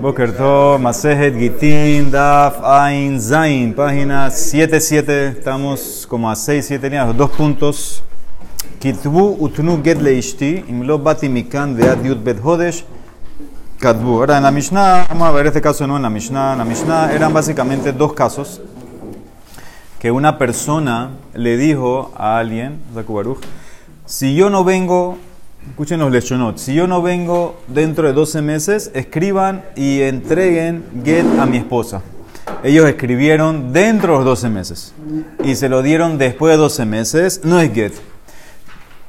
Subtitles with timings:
[0.00, 7.16] Boker Tov, Masejet Gitin, Daf, Ain, Zain, página 77, estamos como a 6, 7 líneas,
[7.16, 8.02] dos puntos.
[8.80, 12.84] Kitbu utnu get leishti, imlo bati mikan vead yud bet hodesh,
[13.78, 14.18] katbu.
[14.18, 16.64] Ahora en la Mishnah, vamos a ver este caso no en la Mishnah, en la
[16.64, 18.60] Mishnah eran básicamente dos casos
[20.00, 23.38] que una persona le dijo a alguien, Zakubaruch,
[24.06, 25.18] si yo no vengo
[25.70, 26.58] Escuchen los lechonot.
[26.58, 32.02] Si yo no vengo dentro de 12 meses, escriban y entreguen get a mi esposa.
[32.62, 34.94] Ellos escribieron dentro de los 12 meses
[35.42, 37.92] y se lo dieron después de 12 meses, no es get.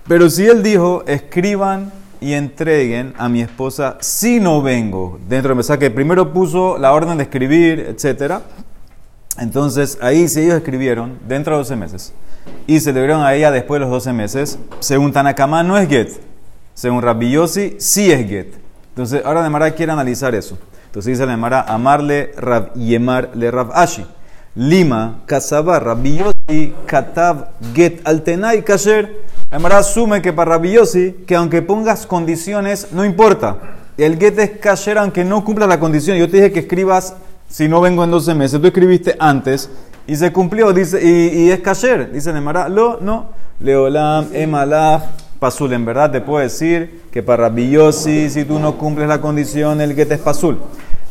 [0.07, 1.91] Pero si él dijo, escriban
[2.21, 6.93] y entreguen a mi esposa si no vengo dentro de meses, que primero puso la
[6.93, 8.39] orden de escribir, etc.
[9.37, 12.13] Entonces ahí si ellos escribieron dentro de 12 meses
[12.65, 15.87] y se le dieron a ella después de los 12 meses, según Tanakama no es
[15.87, 16.34] get.
[16.75, 18.53] Según Rabbi Yossi, sí es get.
[18.89, 20.57] Entonces, ahora Nemara quiere analizar eso.
[20.85, 24.05] Entonces dice Nemara, amarle Rab Yemar le Rab Ashi.
[24.53, 29.23] Lima, Kasaba, Rabbi Yossi, Katav, Get, Altenay, Kasher.
[29.51, 33.57] Nemara asume que para Rabbi Yossi, que aunque pongas condiciones, no importa.
[33.97, 36.17] El get es kasher aunque no cumpla la condición.
[36.17, 37.15] Yo te dije que escribas
[37.49, 38.59] si no vengo en 12 meses.
[38.59, 39.69] Tú escribiste antes
[40.07, 42.11] y se cumplió, dice, y, es kasher.
[42.11, 43.29] Dice Nemara, lo, no.
[43.59, 45.03] Leolam, Emalach,
[45.39, 45.73] pasul.
[45.73, 49.95] En verdad te puedo decir que para Rabbi si tú no cumples la condición, el
[49.95, 50.59] get es pasul.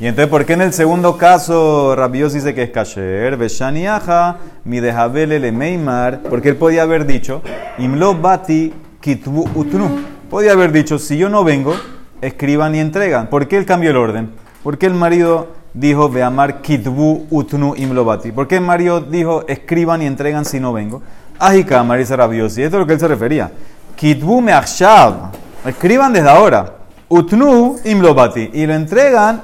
[0.00, 3.36] Y entonces, ¿por qué en el segundo caso Rabbi dice que es kasher?
[3.36, 7.42] Beshaniaja, mi dejabele le meimar, porque él podía haber dicho,
[7.78, 9.88] imlo bati kitbu utnu.
[10.28, 11.76] Podía haber dicho, si yo no vengo,
[12.20, 13.28] escriban y entregan.
[13.28, 14.30] ¿Por qué él cambió el orden?
[14.64, 18.32] ¿Por qué el marido dijo, ve amar kitbu utnu imlo bati?
[18.32, 21.02] ¿Por qué el marido dijo, escriban y entregan si no vengo?
[21.38, 22.62] Ajika, Marisa Rabiosi.
[22.62, 23.52] Esto es lo que él se refería.
[23.96, 24.52] Kitbu me
[25.64, 26.74] Escriban desde ahora.
[27.08, 28.50] Utnu imlobati.
[28.52, 29.42] Y lo entregan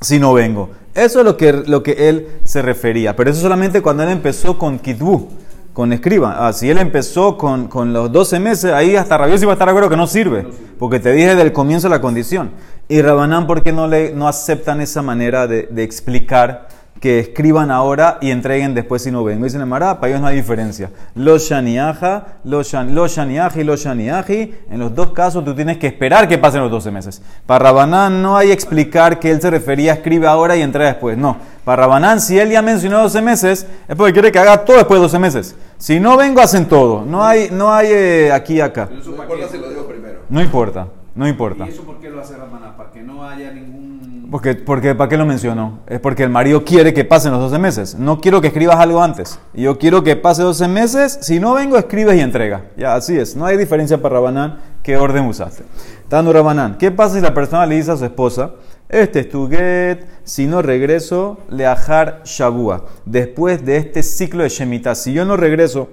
[0.00, 0.70] si no vengo.
[0.94, 3.16] Eso es lo que, lo que él se refería.
[3.16, 5.28] Pero eso solamente cuando él empezó con Kitbu,
[5.72, 6.34] con escriban.
[6.38, 9.68] Ah, si él empezó con, con los 12 meses, ahí hasta rabioso iba a estar
[9.68, 10.46] acuerdo que no sirve.
[10.78, 12.52] Porque te dije del comienzo la condición.
[12.88, 16.68] Y Rabanán, ¿por qué no, le, no aceptan esa manera de, de explicar?
[17.00, 19.44] Que escriban ahora y entreguen después si no vengo.
[19.44, 20.90] Dicen en Mará, para ellos no hay diferencia.
[21.14, 26.38] Los shaniaja, los shaniaji, los shaniaji, en los dos casos tú tienes que esperar que
[26.38, 27.22] pasen los 12 meses.
[27.46, 31.18] Para Rabanán no hay explicar que él se refería a escribe ahora y entrega después.
[31.18, 31.36] No.
[31.64, 34.98] Para Rabanán, si él ya mencionó 12 meses, es porque quiere que haga todo después
[34.98, 35.56] de 12 meses.
[35.78, 37.04] Si no vengo, hacen todo.
[37.04, 38.88] No hay, no hay eh, aquí y acá.
[38.90, 40.20] No importa si lo digo primero.
[40.28, 41.66] No importa, no importa.
[41.66, 42.76] ¿Y eso por qué lo hace Rabanán?
[42.76, 43.94] Para que no haya ningún
[44.30, 45.78] porque, porque, ¿Para qué lo mencionó?
[45.86, 47.94] Es porque el marido quiere que pasen los 12 meses.
[47.94, 49.38] No quiero que escribas algo antes.
[49.52, 51.18] Yo quiero que pase 12 meses.
[51.20, 52.64] Si no vengo, escribes y entrega.
[52.76, 53.36] Ya, así es.
[53.36, 55.62] No hay diferencia para Rabanán qué orden usaste.
[56.08, 56.78] Tano Rabanán.
[56.78, 58.54] ¿Qué pasa si la persona le dice a su esposa,
[58.88, 62.86] este es tu get, si no regreso, le ajar shabua.
[63.04, 64.94] Después de este ciclo de Shemitah.
[64.94, 65.90] Si yo no regreso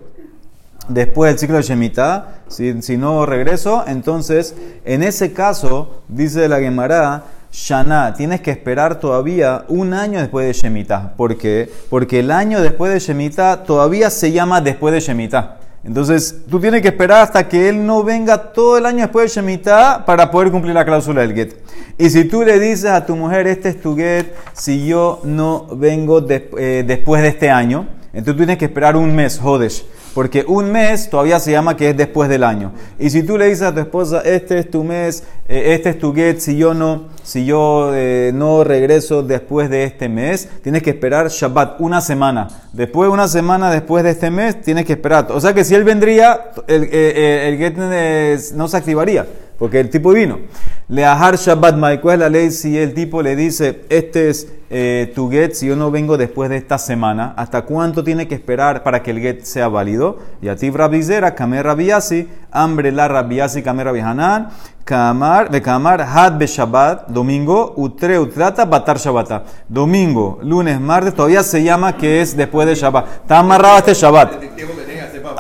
[0.94, 6.60] después del ciclo de Shemitah, si, si no regreso, entonces en ese caso, dice la
[6.60, 11.16] Gemara, Shana, tienes que esperar todavía un año después de Shemitah.
[11.18, 11.70] ¿Por qué?
[11.90, 15.58] Porque el año después de Shemitah todavía se llama después de Shemitah.
[15.84, 19.42] Entonces, tú tienes que esperar hasta que él no venga todo el año después de
[19.42, 21.56] Shemitah para poder cumplir la cláusula del get.
[21.98, 25.68] Y si tú le dices a tu mujer, este es tu get, si yo no
[25.76, 29.84] vengo eh, después de este año, entonces tú tienes que esperar un mes, Hodesh.
[30.14, 32.74] Porque un mes todavía se llama que es después del año.
[33.00, 36.00] Y si tú le dices a tu esposa, este es tu mes, eh, este es
[36.00, 40.84] tu get, si yo no, si yo eh, no regreso después de este mes, tienes
[40.84, 42.50] que esperar Shabbat una semana.
[42.74, 45.28] Después de una semana después de este mes, tienes que esperar.
[45.32, 49.26] O sea que si él vendría, el, eh, el get no se activaría,
[49.62, 50.40] porque el tipo vino.
[50.88, 55.30] Leahar Shabbat ¿cuál es la ley si el tipo le dice, este es eh, tu
[55.30, 59.04] get, si yo no vengo después de esta semana, ¿hasta cuánto tiene que esperar para
[59.04, 60.18] que el get sea válido?
[60.42, 64.50] Y a ti Rabizera, Kamer Rabiasi, Hambre la Rabiasi, Kamer Rabihanan,
[64.84, 69.44] Kamar, de Kamar, Had be Shabbat, domingo, Utre Utrata, Batar Shabbata.
[69.70, 73.06] Domingo, lunes, martes, todavía se llama que es después de Shabbat.
[73.22, 74.42] Está amarrado este Shabbat.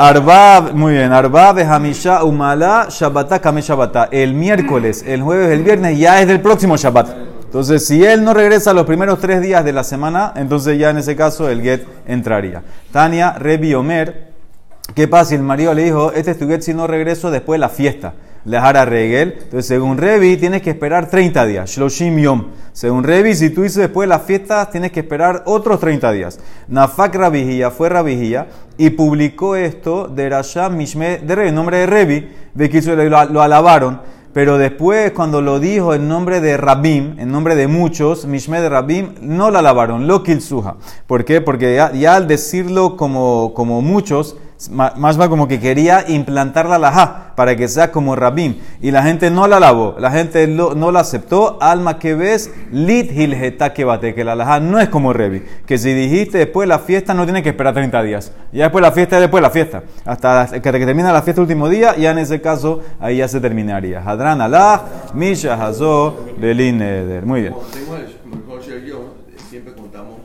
[0.03, 4.09] Arbab, muy bien, Arbab, Hamisha, Umala, Shabbata, Kame Shabbata.
[4.11, 7.09] El miércoles, el jueves, el viernes ya es del próximo Shabbat.
[7.43, 10.97] Entonces, si él no regresa los primeros tres días de la semana, entonces ya en
[10.97, 12.63] ese caso el get entraría.
[12.91, 14.31] Tania, Rebi Omer,
[14.95, 17.59] ¿qué pasa si el marido le dijo, este es tu get si no regreso después
[17.59, 18.13] de la fiesta?
[18.45, 19.33] A Regel.
[19.33, 21.69] Entonces, según Revi, tienes que esperar 30 días.
[21.69, 22.47] Shloshim Yom.
[22.73, 26.39] Según Revi, si tú dices después de las fiestas, tienes que esperar otros 30 días.
[26.67, 28.47] Nafak Rabijía fue Rabijía
[28.77, 33.99] y publicó esto de Rasham Mishme de Revi, nombre de Revi, de lo, lo alabaron.
[34.33, 38.69] Pero después, cuando lo dijo en nombre de Rabim, en nombre de muchos, Mishme de
[38.69, 40.77] Rabim, no la lavaron, lo kilsuja.
[41.05, 41.41] ¿Por qué?
[41.41, 44.37] Porque ya, ya al decirlo como, como muchos,
[44.69, 48.57] más va como que quería implantar la laja para que sea como Rabim.
[48.81, 51.57] Y la gente no la lavó, la gente no la aceptó.
[51.61, 55.43] Alma que ves, lit hilgeta que bate, que la laja no es como Revi.
[55.65, 58.31] Que si dijiste después de la fiesta, no tiene que esperar 30 días.
[58.51, 59.83] Ya después la fiesta es después de la fiesta.
[60.05, 63.39] Hasta que termina la fiesta el último día, ya en ese caso, ahí ya se
[63.39, 64.03] terminaría.
[64.05, 64.81] Hadran alaj,
[65.13, 65.57] misha
[66.37, 67.25] neder.
[67.25, 67.53] Muy bien.
[67.53, 69.15] Como tengo el mejor share yo,
[69.49, 70.17] siempre contamos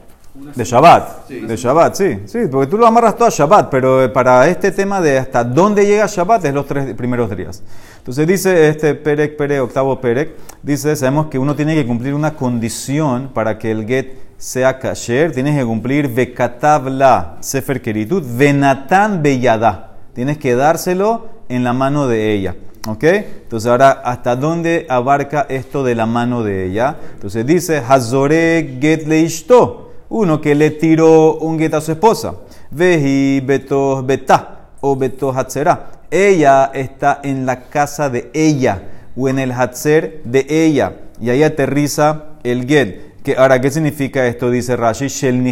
[0.57, 1.29] De Shabbat.
[1.29, 1.41] Sí.
[1.41, 2.19] De Shabbat, sí.
[2.25, 5.45] Sí, porque tú lo amarras todo a Shabbat, pero eh, para este tema de hasta
[5.45, 7.63] dónde llega Shabbat es los tres primeros días.
[7.99, 10.31] Entonces dice este Perek Perek, octavo Perek,
[10.63, 15.33] dice, sabemos que uno tiene que cumplir una condición para que el get sea kasher,
[15.33, 19.93] tienes que cumplir Vekatav la Sefer Keritut, Venatan Beyada.
[20.15, 22.57] Tienes que dárselo en la mano de ella.
[22.89, 23.03] ¿Ok?
[23.03, 26.97] Entonces ahora, ¿hasta dónde abarca esto de la mano de ella?
[27.15, 29.86] Entonces dice, Hazore get leishto.
[30.09, 32.35] Uno que le tiró un get a su esposa.
[32.71, 35.91] Veji beto betá o beto hatzera.
[36.11, 38.83] Ella está en la casa de ella
[39.17, 40.93] o en el hatzer de ella.
[41.21, 43.23] Y ahí aterriza el get.
[43.25, 44.51] Que, ahora, ¿qué significa esto?
[44.51, 45.43] Dice Rashi, Shel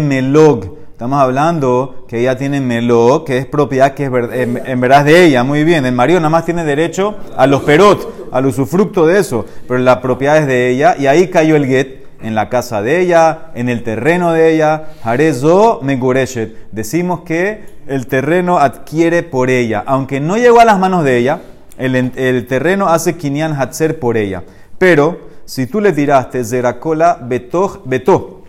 [0.00, 0.76] melog.
[0.90, 5.04] Estamos hablando que ella tiene melog, que es propiedad que es ver- en, en verdad
[5.06, 5.42] de ella.
[5.42, 9.46] Muy bien, el marido nada más tiene derecho a los perot, al usufructo de eso.
[9.66, 13.00] Pero la propiedad es de ella y ahí cayó el get en la casa de
[13.00, 14.84] ella, en el terreno de ella.
[15.02, 16.56] Harezo megureshet.
[16.72, 19.82] Decimos que el terreno adquiere por ella.
[19.86, 21.40] Aunque no llegó a las manos de ella,
[21.78, 24.42] el, el terreno hace kinyan hatzer por ella.
[24.78, 28.42] Pero si tú le tiraste zeracola betoj betó,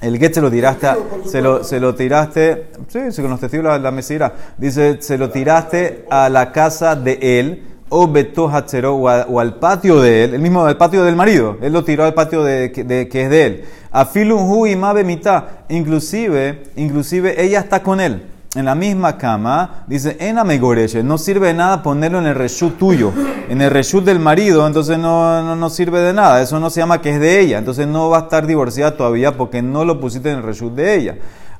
[0.00, 0.88] el get se lo tiraste,
[1.26, 4.32] se lo, se lo tiraste, sí, sí, con los testigos la, la mesira.
[4.56, 10.00] Dice, se lo tiraste a la casa de él, o beto hatzero, o, al patio
[10.00, 11.58] de él, el mismo al patio del marido.
[11.60, 13.64] Él lo tiró al patio de, que- es de él.
[13.90, 15.44] Afilun hu y mabe mitad.
[15.68, 18.22] Inclusive, inclusive ella está con él.
[18.56, 22.76] En la misma cama, dice, en amegoreche, no sirve de nada ponerlo en el reshut
[22.78, 23.12] tuyo,
[23.48, 26.80] en el reshut del marido, entonces no, no, no sirve de nada, eso no se
[26.80, 30.00] llama que es de ella, entonces no va a estar divorciada todavía porque no lo
[30.00, 31.16] pusiste en el reshut de ella.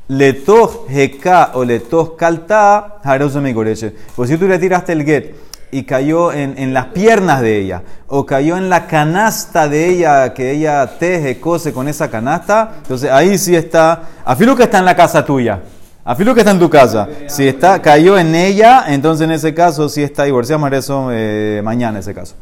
[0.09, 3.94] Letoch heka o letoch kalta, haros amegoreche.
[4.17, 5.33] Pues si tú le tiraste el get
[5.70, 10.34] y cayó en, en las piernas de ella, o cayó en la canasta de ella,
[10.34, 14.84] que ella teje, cose con esa canasta, entonces ahí sí está, afilo que está en
[14.84, 15.61] la casa tuya.
[16.02, 17.06] Afilo que está en tu casa.
[17.28, 20.67] Si está, cayó en ella, entonces en ese caso sí está divorciado.
[20.69, 22.34] Eso eh, mañana, ese caso.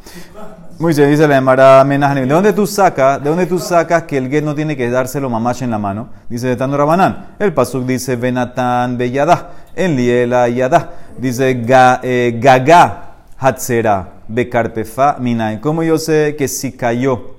[0.79, 2.27] Muy bien, dice la Menajnim.
[2.27, 3.21] ¿De dónde tú sacas?
[3.21, 6.07] ¿De dónde tú sacas que el get no tiene que dárselo mamash en la mano?
[6.29, 7.35] Dice de Tano Rabanán.
[7.37, 9.49] El pasuk dice Benatán Beyadá.
[9.75, 10.91] En Liela Yadá.
[11.17, 13.08] Dice eh, Gaga
[13.39, 15.61] Hatzera Bekarpefa Minay.
[15.61, 17.35] ¿Cómo yo sé que si cayó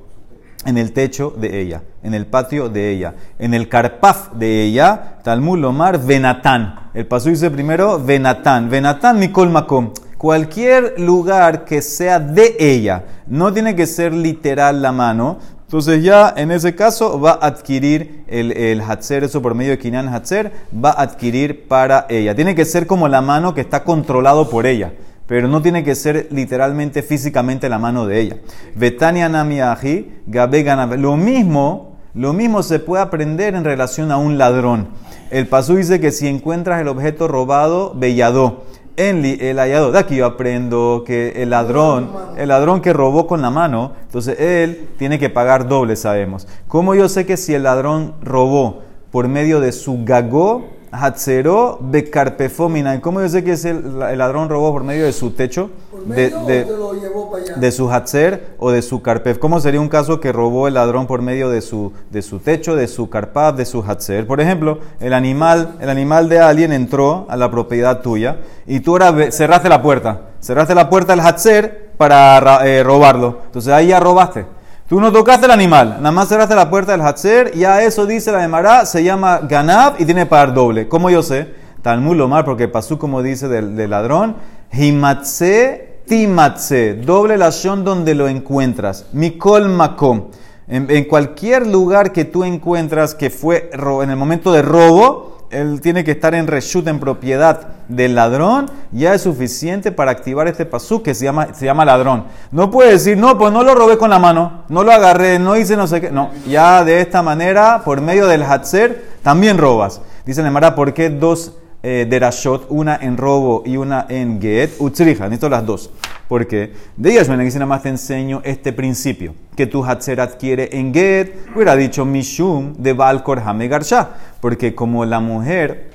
[0.64, 5.18] en el techo de ella, en el patio de ella, en el carpaf de ella,
[5.22, 6.90] Talmud Lomar Venatán.
[6.94, 8.70] El paso dice primero Venatán.
[8.70, 9.92] Venatán Mikol Makom.
[10.16, 15.38] Cualquier lugar que sea de ella, no tiene que ser literal la mano.
[15.62, 19.78] Entonces ya en ese caso va a adquirir el, el Hatzer, eso por medio de
[19.78, 22.34] Kinyan Hatzer, va a adquirir para ella.
[22.34, 24.92] Tiene que ser como la mano que está controlado por ella
[25.30, 28.36] pero no tiene que ser literalmente, físicamente la mano de ella.
[28.74, 30.64] Betania namiaji, gabe.
[30.98, 34.88] Lo mismo, lo mismo se puede aprender en relación a un ladrón.
[35.30, 38.64] El pasú dice que si encuentras el objeto robado, belladó.
[38.96, 39.92] En li- el hallado.
[39.92, 44.36] De aquí yo aprendo que el ladrón, el ladrón que robó con la mano, entonces
[44.40, 46.48] él tiene que pagar doble, sabemos.
[46.66, 48.80] ¿Cómo yo sé que si el ladrón robó
[49.12, 52.94] por medio de su gagó, Hatzero becarpefomina.
[52.96, 55.70] ¿Y cómo yo sé que es el, el ladrón robó por medio de su techo?
[55.90, 57.54] ¿Por De, medio de- o te lo llevó para allá?
[57.56, 59.38] de su hatzer o de su carpef.
[59.38, 62.74] ¿Cómo sería un caso que robó el ladrón por medio de su, de su techo,
[62.76, 64.26] de su carpaf, de su hatzer?
[64.26, 68.92] Por ejemplo, el animal, el animal de alguien entró a la propiedad tuya y tú
[68.92, 70.22] ahora cerraste la puerta.
[70.40, 73.38] Cerraste la puerta del hatzer para ra- eh, robarlo.
[73.46, 74.46] Entonces ahí ya robaste.
[74.90, 78.06] Tú no tocaste el animal, nada más cerraste la puerta del Hatzer, y a eso
[78.06, 80.88] dice la Emara, se llama Ganab y tiene par doble.
[80.88, 81.46] ¿Cómo yo sé?
[81.80, 84.34] Talmud Lomar, porque pasó como dice del, ladrón,
[84.72, 89.06] Himatse Timatse, doble lación donde lo encuentras.
[89.12, 90.30] Mikol Makom.
[90.66, 96.04] En, cualquier lugar que tú encuentras que fue en el momento de robo, él tiene
[96.04, 101.02] que estar en reshut, en propiedad del ladrón, ya es suficiente para activar este pasú
[101.02, 102.24] que se llama, se llama ladrón.
[102.52, 105.56] No puede decir, no, pues no lo robé con la mano, no lo agarré, no
[105.56, 106.10] hice no sé qué.
[106.10, 110.00] No, ya de esta manera, por medio del hatzer, también robas.
[110.24, 114.72] Dice la Mara, ¿por qué dos eh, derashot, una en robo y una en get,
[114.78, 115.90] utzrija, necesito las dos.
[116.28, 120.68] Porque de ellas, bueno, aquí nada más te enseño este principio, que tu hatzer adquiere
[120.72, 124.10] en get, hubiera dicho mishum de balkor hamegarsha,
[124.40, 125.90] porque como la mujer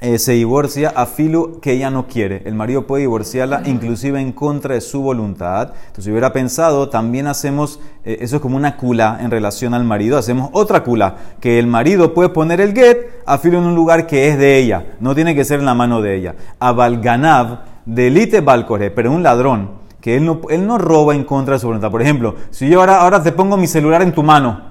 [0.00, 2.42] eh, se divorcia a filo que ella no quiere.
[2.46, 5.72] El marido puede divorciarla inclusive en contra de su voluntad.
[5.80, 9.84] Entonces, si hubiera pensado, también hacemos, eh, eso es como una kula en relación al
[9.84, 13.74] marido, hacemos otra kula, que el marido puede poner el get a filo en un
[13.74, 16.34] lugar que es de ella, no tiene que ser en la mano de ella.
[16.58, 21.54] A Balganav, delite Balcore, pero un ladrón, que él no, él no roba en contra
[21.54, 21.90] de su voluntad.
[21.90, 24.69] Por ejemplo, si yo ahora, ahora te pongo mi celular en tu mano,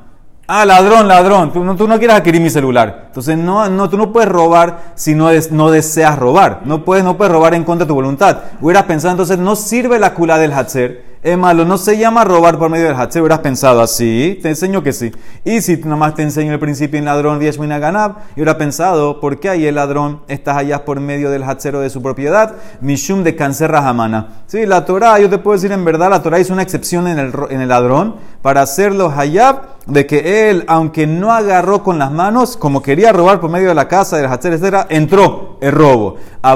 [0.52, 1.54] Ah, ladrón, ladrón.
[1.54, 3.04] Tú no, tú no quieres adquirir mi celular.
[3.06, 6.62] Entonces, no, no, tú no puedes robar si no, no deseas robar.
[6.66, 8.40] No puedes, no puedes robar en contra de tu voluntad.
[8.60, 12.58] Hubieras pensado, entonces, no sirve la cula del Hatzer es malo, no se llama robar
[12.58, 13.22] por medio del hatzer.
[13.22, 15.12] Hubieras pensado así, te enseño que sí.
[15.44, 19.50] Y si nomás te enseño el principio en ladrón, Ganab, y hubiera pensado, ¿por qué
[19.50, 22.56] ahí el ladrón está allá por medio del hatzero de su propiedad?
[22.80, 24.44] Mishum de cáncer rahamana.
[24.48, 27.20] Sí, la Torah, yo te puedo decir en verdad, la Torah hizo una excepción en
[27.20, 32.12] el, en el ladrón para hacerlo hayab de que él, aunque no agarró con las
[32.12, 36.16] manos, como quería robar por medio de la casa, del hatzer, etc., entró el robo.
[36.42, 36.56] A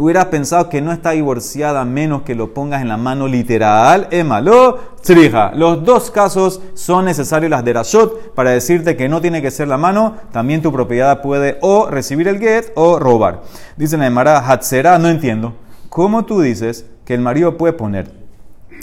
[0.00, 4.08] Balget hubieras pensado que no está divorciada menos que lo pongas en la mano literal,
[4.24, 5.52] malo, trija.
[5.54, 9.68] Los dos casos son necesarios las de Rashot para decirte que no tiene que ser
[9.68, 13.42] la mano, también tu propiedad puede o recibir el get o robar.
[13.76, 15.52] Dice la Emara, Hatzera, no entiendo.
[15.90, 18.10] ¿Cómo tú dices que el marido puede poner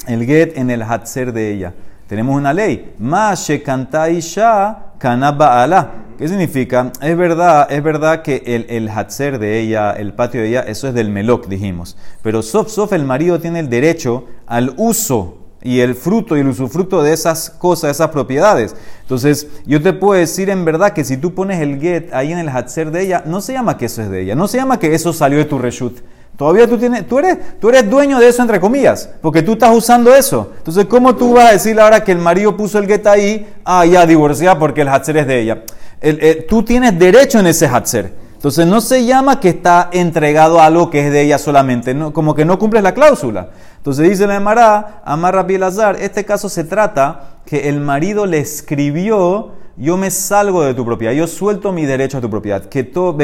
[0.08, 1.74] el get en el Hatzer de ella?
[2.08, 2.94] Tenemos una ley.
[3.00, 5.92] Ma ya kanaba ala.
[6.18, 6.92] ¿Qué significa?
[7.00, 10.88] Es verdad, es verdad que el, el hatzer de ella, el patio de ella, eso
[10.88, 11.96] es del melok, dijimos.
[12.24, 16.48] Pero sof sof, el marido tiene el derecho al uso y el fruto y el
[16.48, 18.76] usufructo de esas cosas, esas propiedades.
[19.02, 22.40] Entonces, yo te puedo decir en verdad que si tú pones el get ahí en
[22.40, 24.80] el hatzer de ella, no se llama que eso es de ella, no se llama
[24.80, 26.00] que eso salió de tu reshut.
[26.38, 29.76] Todavía tú, tienes, tú, eres, tú eres dueño de eso, entre comillas, porque tú estás
[29.76, 30.52] usando eso.
[30.60, 33.48] Entonces, ¿cómo tú vas a decir ahora que el marido puso el get ahí?
[33.66, 35.64] Ah, ya divorcia porque el hatzer es de ella.
[36.00, 38.14] El, tú tienes derecho en ese hatzer.
[38.36, 42.14] Entonces, no se llama que está entregado a algo que es de ella solamente, no,
[42.14, 43.50] como que no cumples la cláusula.
[43.78, 49.54] Entonces, dice la Emara, Amarra Bielazar, este caso se trata que el marido le escribió
[49.78, 52.66] yo me salgo de tu propiedad, yo suelto mi derecho a tu propiedad.
[52.66, 53.16] Que to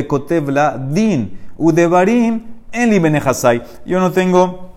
[0.89, 2.43] din udevarim
[2.73, 3.63] en Libenejasai.
[3.85, 4.71] Yo no tengo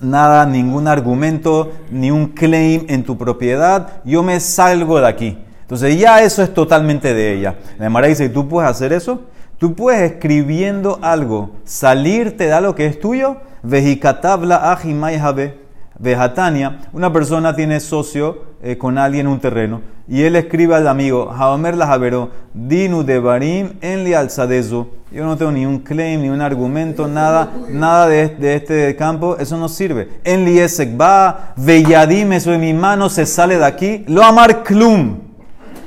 [0.00, 4.00] nada, ningún argumento, ni un claim en tu propiedad.
[4.04, 5.38] Yo me salgo de aquí.
[5.62, 7.56] Entonces ya eso es totalmente de ella.
[7.78, 9.22] La Mara dice, ¿tú puedes hacer eso?
[9.58, 13.36] Tú puedes escribiendo algo, salirte de algo que es tuyo.
[13.62, 15.62] Vejikatabla ajimayhabe.
[15.98, 21.30] Vejatania, una persona tiene socio eh, con alguien un terreno y él escribe al amigo,
[21.30, 24.86] Haomer la Dinu de Barim en li alzadezu.
[25.10, 29.56] Yo no tengo ni un claim, ni un argumento, nada, nada de, este campo, eso
[29.56, 30.08] no sirve.
[30.24, 30.58] En li
[31.00, 35.18] va, veyadim, eso en mi mano se sale de aquí, lo amar klum.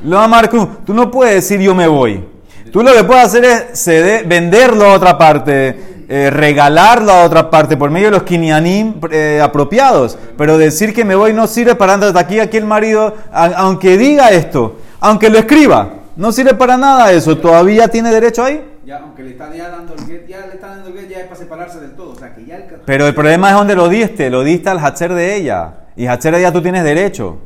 [0.04, 0.68] Lo amar klum.
[0.86, 2.24] Tú no puedes decir yo me voy.
[2.72, 7.78] Tú lo que puedes hacer es venderlo a otra parte eh, regalarlo a otra parte
[7.78, 10.18] por medio de los kinyanim eh, apropiados.
[10.38, 13.98] Pero decir que me voy no sirve para andar de aquí aquí el marido, aunque
[13.98, 17.38] diga esto, aunque lo escriba, no sirve para nada eso.
[17.38, 18.64] ¿Todavía tiene derecho ahí?
[18.86, 21.20] Ya, aunque le están ya dando el get, ya le están dando el get, ya
[21.22, 22.12] es para separarse del todo.
[22.12, 22.64] O sea, que ya el...
[22.86, 25.74] Pero el problema es donde lo diste, lo diste al hacher de ella.
[25.96, 27.38] Y hacher de ella tú tienes derecho.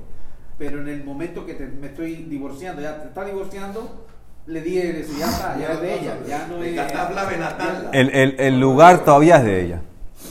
[0.58, 4.08] Pero en el momento que me estoy divorciando, ya te está divorciando,
[4.50, 6.76] le di eso, ya está, ya es de ella, ya no es...
[7.92, 9.82] El, el, el lugar todavía es de ella.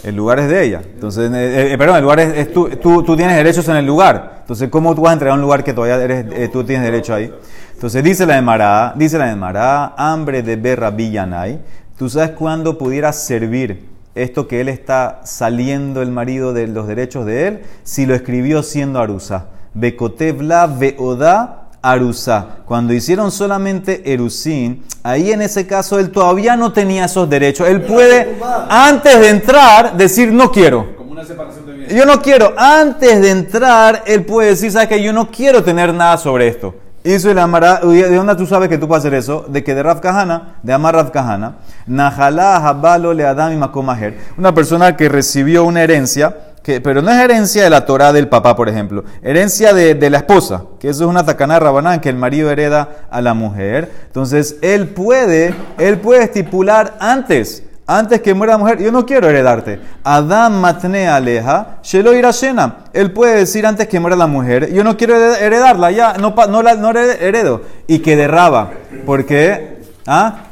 [0.02, 0.82] El lugar es de ella.
[0.84, 4.38] Entonces, eh, eh, perdón, el lugar es, tú, tú, tú, tienes derechos en el lugar.
[4.40, 7.14] Entonces, ¿cómo tú vas a entregar un lugar que todavía eres, eh, tú tienes derecho
[7.14, 7.32] ahí?
[7.74, 11.60] Entonces, dice la de Mará, dice la de Mará, hambre de berra villanay.
[11.96, 17.24] ¿Tú sabes cuándo pudiera servir esto que él está saliendo el marido de los derechos
[17.24, 17.62] de él?
[17.84, 19.46] Si lo escribió siendo arusa.
[19.74, 22.46] Bekotevla veoda Arusa.
[22.64, 27.68] Cuando hicieron solamente Erusin, ahí en ese caso él todavía no tenía esos derechos.
[27.68, 30.96] Él puede, antes de entrar, decir no quiero.
[30.96, 32.52] Como una separación de Yo no quiero.
[32.56, 36.74] Antes de entrar, él puede decir, ¿sabes que Yo no quiero tener nada sobre esto.
[37.04, 39.46] Eso el amara, ¿De dónde tú sabes que tú puedes hacer eso?
[39.48, 44.18] De que de Rav Kahana, de Amar Rav Kahana, Najalá Habalo le Adam y Makomaher,
[44.36, 46.36] una persona que recibió una herencia
[46.82, 50.64] pero no es herencia de la Torah del papá, por ejemplo, herencia de, la esposa,
[50.78, 53.90] que eso es una tacana rabanán que el marido hereda a la mujer.
[54.06, 59.28] Entonces, él puede, él puede estipular antes, antes que muera la mujer, yo no quiero
[59.28, 59.80] heredarte.
[60.04, 62.84] Adam matne aleja, shelo irashena.
[62.92, 66.62] Él puede decir antes que muera la mujer, yo no quiero heredarla, ya, no, no
[66.62, 66.72] la
[67.18, 67.62] heredo.
[67.86, 68.72] Y que derraba.
[69.06, 69.78] ¿Por qué?
[70.06, 70.44] ¿Ah?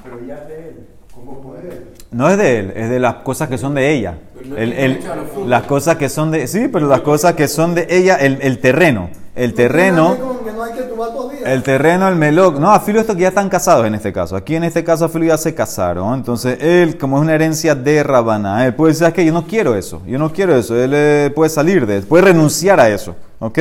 [2.11, 4.15] No es de él, es de las cosas que son de ella.
[4.57, 5.01] El- el-
[5.47, 6.47] las cosas que son de...
[6.47, 9.11] Sí, pero las cosas que son de ella, el, el terreno.
[9.35, 10.17] El terreno...
[10.17, 11.53] Que que.
[11.53, 12.59] El terreno, el melog.
[12.59, 14.35] No, afilo esto que ya están casados en este caso.
[14.37, 16.15] Aquí en este caso afilo ya se casaron.
[16.15, 19.25] Entonces él, como es una herencia de Rabaná, él puede decir, "¿Sabes qué?
[19.25, 20.03] yo no quiero eso.
[20.07, 20.75] Yo no quiero eso.
[20.77, 22.09] Él eh, puede salir de eso.
[22.09, 23.15] Puede renunciar a eso.
[23.39, 23.59] ¿Ok?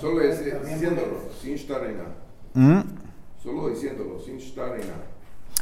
[0.00, 2.10] Solo diciéndolo, sin estar en nada.
[2.54, 2.80] Mm.
[3.42, 5.04] Solo diciéndolo, sin estar en nada.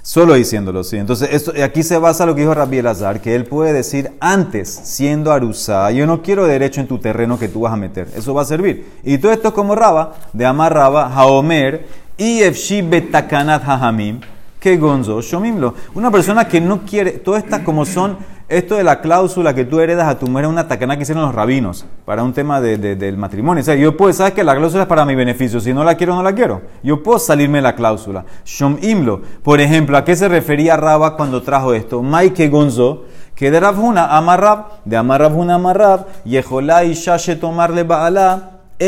[0.08, 0.96] Solo diciéndolo, sí.
[0.96, 4.70] Entonces, esto, aquí se basa lo que dijo Rabbi Elazar, que él puede decir antes,
[4.70, 8.08] siendo Arusá, yo no quiero derecho en tu terreno que tú vas a meter.
[8.16, 8.86] Eso va a servir.
[9.04, 11.86] Y todo esto es como Raba, de Amar Raba, Haomer,
[12.16, 14.20] y Efshi Betakanat Hahamim,
[14.58, 15.74] que Gonzo, Shomimlo.
[15.94, 18.16] Una persona que no quiere, todas estas como son,
[18.48, 21.24] esto de la cláusula que tú heredas a tu mujer es una takaná que hicieron
[21.24, 23.60] los rabinos para un tema de- de- del matrimonio.
[23.60, 25.60] O sea, yo puedo, sabes que la cláusula es para mi beneficio.
[25.60, 26.62] Si no la quiero, no la quiero.
[26.82, 28.24] Yo puedo salirme de la cláusula.
[28.44, 29.20] Shom imlo.
[29.42, 32.02] Por ejemplo, ¿a qué se refería Raba cuando trajo esto?
[32.02, 38.52] Maike Gonzo, que de Rabhuna amarrab, de amarrabhuna amarrab, Yeholá y Shashe tomarle baalá.
[38.80, 38.86] No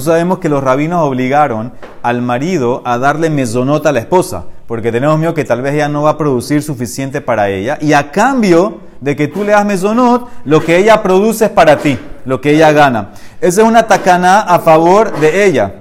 [0.00, 1.72] sabemos que los rabinos obligaron
[2.02, 5.88] al marido a darle mesonota a la esposa, porque tenemos miedo que tal vez ella
[5.88, 9.66] no va a producir suficiente para ella, y a cambio de que tú le das
[9.66, 13.12] mesonot, lo que ella produce es para ti, lo que ella gana.
[13.40, 15.74] Esa es una tacaná a favor de ella.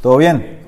[0.00, 0.58] ¿Todo bien?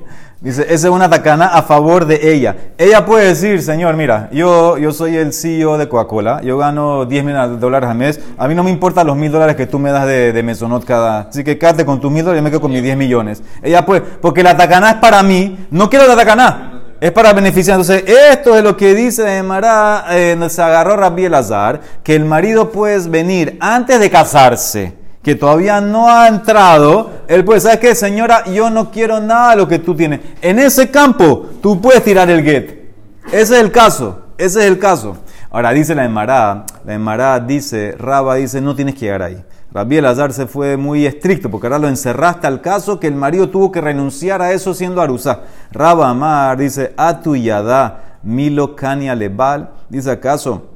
[0.43, 2.57] Dice, esa es una tacana a favor de ella.
[2.79, 7.25] Ella puede decir, señor, mira, yo, yo soy el CEO de Coca-Cola, yo gano 10
[7.25, 9.93] mil dólares al mes, a mí no me importan los mil dólares que tú me
[9.93, 11.29] das de, de mesonot cada...
[11.29, 13.43] Así que quédate con tus mil dólares yo me quedo con mis 10 millones.
[13.63, 16.70] Ella puede, porque la tacana es para mí, no quiero la tacana,
[17.01, 17.81] es para beneficiar.
[17.81, 22.71] Entonces, esto es lo que dice Mará, eh, se agarró Rabbi Elazar, que el marido
[22.71, 28.45] puede venir antes de casarse que todavía no ha entrado, él puede, ¿sabes qué, señora?
[28.47, 30.21] Yo no quiero nada de lo que tú tienes.
[30.41, 32.95] En ese campo, tú puedes tirar el get.
[33.27, 35.19] Ese es el caso, ese es el caso.
[35.51, 39.45] Ahora dice la Emara, la Emara dice, Raba dice, no tienes que llegar ahí.
[39.73, 43.51] Rabbi Elazar se fue muy estricto porque ahora lo encerraste al caso que el marido
[43.51, 45.43] tuvo que renunciar a eso siendo Arusá.
[45.71, 49.71] Raba Amar dice, Atu yada milo kania lebal.
[49.89, 50.71] Dice acaso,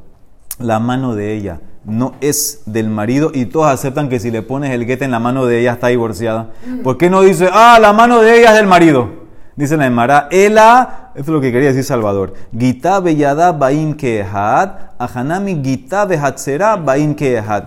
[0.58, 4.70] la mano de ella no es del marido y todos aceptan que si le pones
[4.70, 6.50] el guete en la mano de ella está divorciada.
[6.82, 9.23] ¿Por qué no dice, ah, la mano de ella es del marido?
[9.56, 14.70] Dice la Emara, Ela, esto es lo que quería decir Salvador, Gita beyada baim kehad,
[14.98, 17.66] ahanami gita behatzera baim kehad.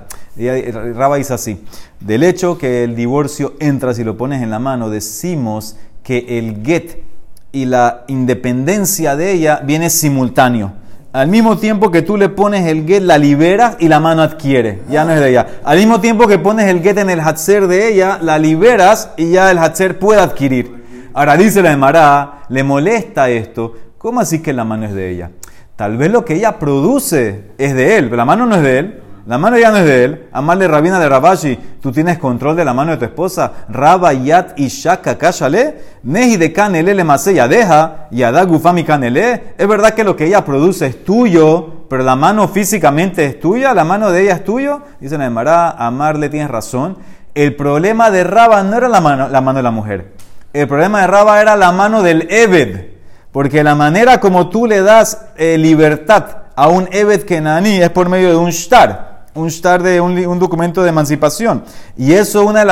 [0.95, 1.63] Raba dice así,
[2.01, 6.61] del hecho que el divorcio entra si lo pones en la mano, decimos que el
[6.61, 7.03] get
[7.53, 10.73] y la independencia de ella viene simultáneo.
[11.13, 14.81] Al mismo tiempo que tú le pones el get, la liberas y la mano adquiere.
[14.89, 15.47] Ya no es de ella.
[15.63, 19.31] Al mismo tiempo que pones el get en el hatzer de ella, la liberas y
[19.31, 20.76] ya el hatzer puede adquirir.
[21.17, 23.73] Ahora dice la Emara, le molesta esto.
[23.97, 25.31] ¿Cómo así que la mano es de ella?
[25.75, 28.77] Tal vez lo que ella produce es de él, pero la mano no es de
[28.77, 29.01] él.
[29.25, 30.27] La mano ya no es de él.
[30.31, 33.51] Amarle Rabina de Rabashi, tú tienes control de la mano de tu esposa.
[33.67, 39.55] Raba Yat Ishaka Kashale, Nehi de Kanele le Maseya deja, Yada Gufami Kanele.
[39.57, 43.73] Es verdad que lo que ella produce es tuyo, pero la mano físicamente es tuya,
[43.73, 44.83] la mano de ella es tuyo.
[44.99, 46.95] Dice Neymara, amarle tienes razón.
[47.33, 50.16] El problema de Raba no era la mano, la mano de la mujer.
[50.57, 52.85] El problema de Raba era la mano del Ebed.
[53.31, 58.09] Porque la manera como tú le das eh, libertad a un Ebed Kenani es por
[58.09, 61.63] medio de un shtar un shtar de un, documento de emancipación.
[61.95, 62.65] Y eso una de,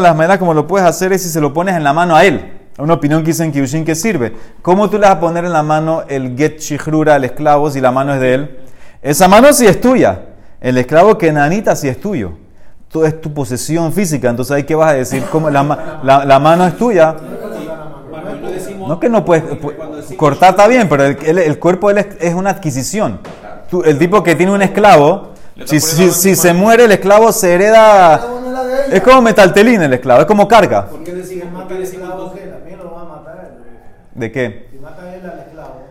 [0.00, 2.24] las, maneras como lo puedes hacer es si se lo pones en la mano a
[2.24, 2.54] él.
[2.78, 4.34] Una opinión que dice en Kiushin que sirve.
[4.62, 7.82] ¿Cómo tú le vas a poner en la mano el get shihrura al esclavo si
[7.82, 8.58] la mano es de él?
[9.02, 10.22] Esa mano sí es tuya.
[10.58, 12.47] El esclavo que nanita sí es tuyo.
[12.90, 14.30] Todo es tu posesión física.
[14.30, 17.14] Entonces ahí qué vas a decir, ¿Cómo la, la, la mano es tuya.
[18.86, 19.44] No que no puedes,
[20.16, 23.20] cortar está bien, pero el, el, el cuerpo él es, es una adquisición.
[23.70, 25.32] Tú, el tipo que tiene un esclavo,
[25.66, 28.26] si, si, si se muere el esclavo se hereda.
[28.90, 30.86] Es como metaltelín el esclavo, es como carga.
[30.86, 33.50] ¿Por qué decimos mata al esclavo que también lo va a matar?
[34.14, 34.68] ¿De qué?
[34.70, 35.82] Si mata él al esclavo.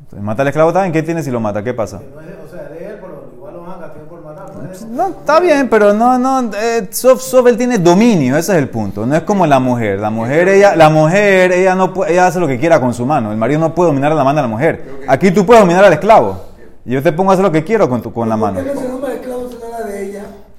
[0.00, 0.92] Entonces, ¿Mata al esclavo también?
[0.92, 1.64] ¿Qué tiene si lo mata?
[1.64, 2.02] ¿Qué pasa?
[2.14, 4.46] No es, o sea, de él, pero igual lo van a castigar por matar.
[4.82, 8.52] No, es, no, está bien, pero no, no, eh, Sof, Sof, él tiene dominio, ese
[8.52, 9.06] es el punto.
[9.06, 9.98] No es como la mujer.
[9.98, 13.06] La mujer, ella, la mujer, ella no puede, ella hace lo que quiera con su
[13.06, 13.32] mano.
[13.32, 15.00] El marido no puede dominar la mano de la mujer.
[15.08, 16.40] Aquí tú puedes dominar al esclavo.
[16.84, 18.60] Yo te pongo a hacer lo que quiero con, tu, con la mano.
[18.60, 18.74] ¿Por qué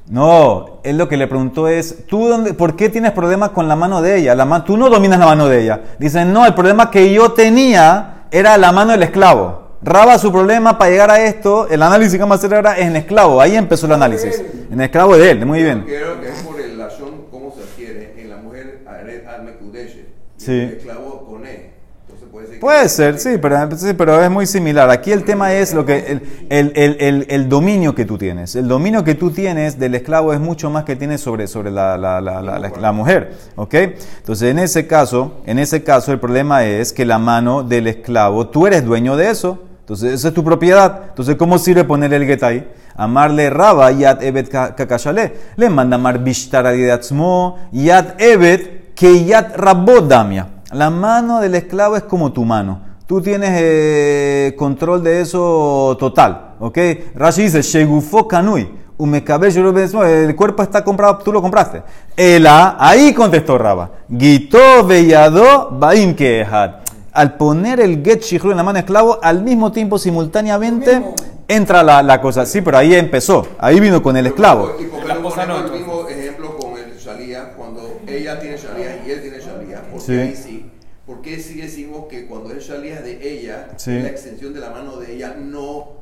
[0.10, 3.76] no él lo que le preguntó es, ¿tú dónde, por qué tienes problemas con la
[3.76, 4.34] mano de ella?
[4.34, 5.82] La ma tú no dominas la mano de ella.
[6.00, 9.69] Dicen, no, el problema que yo tenía era la mano del esclavo.
[9.82, 12.86] Raba su problema para llegar a esto, el análisis que vamos a hacer ahora es
[12.88, 13.40] en esclavo.
[13.40, 14.44] Ahí empezó el análisis.
[14.70, 15.84] En esclavo de él, muy bien.
[15.86, 18.14] Creo que es por el lazón, cómo se adquiere.
[18.18, 18.82] En la mujer,
[19.28, 20.06] Alme Kudeshe.
[20.36, 20.60] Sí.
[20.78, 21.70] Esclavo con E.
[22.10, 24.90] Entonces puede ser sí pero, sí, pero es muy similar.
[24.90, 28.56] Aquí el tema es lo que el, el- el- el- dominio que tú tienes.
[28.58, 31.98] El dominio que tú tienes del esclavo es mucho más que tienes sobre, sobre la-
[31.98, 33.34] la- la- la mujer.
[33.56, 33.74] ¿Ok?
[33.76, 38.48] Entonces, en ese caso, en ese caso, el problema es que la mano del esclavo,
[38.50, 39.60] tú eres dueño de eso.
[39.90, 41.06] Entonces, esa es tu propiedad.
[41.10, 42.64] Entonces, ¿cómo sirve poner el get ahí?
[42.96, 45.34] Amarle raba yad evet ka- kakashale.
[45.56, 50.46] Le manda amar bishtara de atzmo yad evet que yad rabodamia.
[50.74, 52.82] La mano del esclavo es como tu mano.
[53.08, 56.54] Tú tienes eh, control de eso total.
[56.60, 56.78] ¿Ok?
[57.16, 58.70] Rashi dice, Shegufo kanui.
[59.00, 61.82] El cuerpo está comprado, tú lo compraste.
[62.16, 63.90] Ela, ahí contestó Raba.
[64.16, 66.89] Gito veyado baim kehad.
[67.14, 71.02] Al poner el get shihru en la mano del esclavo, al mismo tiempo, simultáneamente,
[71.48, 72.46] entra la, la cosa.
[72.46, 73.48] Sí, pero ahí empezó.
[73.58, 74.76] Ahí vino con el esclavo.
[74.80, 77.54] ¿Y por qué La no ponemos no, el mismo ejemplo con el Shalía?
[77.58, 79.82] Cuando ella tiene Shalía y él tiene Shalía.
[79.92, 80.14] ¿Por qué Sí.
[80.14, 80.66] ahí sí?
[81.06, 83.96] ¿Por qué sí decimos que cuando el Shalía es de ella, Sí.
[83.98, 85.98] es la extensión de la mano de ella, no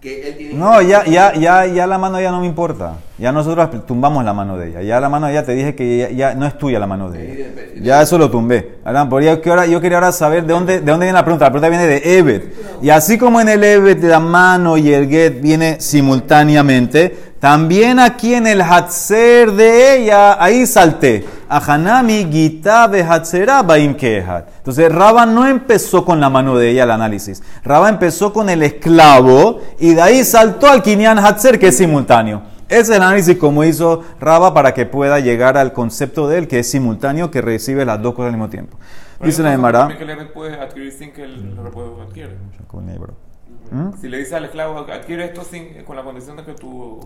[0.00, 2.96] que él tiene No, ya, ya, ya, ya la mano ya no me importa.
[3.22, 4.82] Ya nosotros tumbamos la mano de ella.
[4.82, 7.08] Ya la mano de ella te dije que ya, ya no es tuya la mano
[7.08, 7.46] de ella.
[7.80, 8.78] Ya eso lo tumbé.
[8.84, 11.44] Ahora, por yo quería ahora saber de dónde, de dónde viene la pregunta.
[11.44, 12.52] La pregunta viene de Evet.
[12.82, 18.34] Y así como en el Evet la mano y el Get viene simultáneamente, también aquí
[18.34, 21.24] en el Hatzer de ella, ahí salté.
[21.48, 24.48] Ahanami gita de Hatzera baim kehat.
[24.58, 27.40] Entonces Raba no empezó con la mano de ella el análisis.
[27.62, 32.50] Raba empezó con el esclavo y de ahí saltó al Kinyan Hatzer que es simultáneo.
[32.72, 36.60] Es el análisis como hizo Raba para que pueda llegar al concepto de él que
[36.60, 38.78] es simultáneo, que recibe las dos cosas al mismo tiempo.
[39.22, 39.54] Dice la
[40.04, 42.36] le puede adquirir sin que el repuesto adquiere.
[43.70, 43.90] ¿Mm?
[44.00, 47.00] Si le dice al esclavo, adquiere esto sin, con la condición de que tu